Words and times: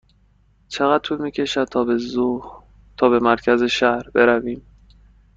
چقدر 0.67 1.01
طول 1.03 1.21
می 1.21 1.31
کشد 1.31 1.63
تا 2.99 3.09
به 3.09 3.19
مرکز 3.19 3.63
شهر 3.63 4.09
برویم؟ 4.09 4.61